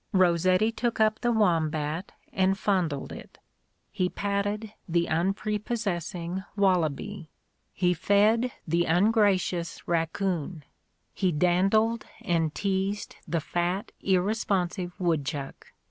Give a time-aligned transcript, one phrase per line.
[0.13, 3.37] Rossetti took up the wombat and fondled it:
[3.91, 7.29] he patted the unprepossessing wallaby:
[7.71, 8.97] he fed the A DAY WITH ROSSETTI.
[8.97, 10.63] ungracious racoon:
[11.13, 15.67] he dandled and teased the fat irresponsive woodchuck.